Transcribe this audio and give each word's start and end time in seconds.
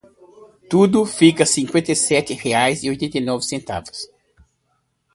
Tudo 0.67 1.05
fica 1.05 1.45
cinquenta 1.45 1.91
e 1.91 1.95
sete 1.95 2.33
reais 2.33 2.81
e 2.81 2.89
oitenta 2.89 3.19
e 3.19 3.21
nove 3.21 3.43
centavos. 3.45 4.09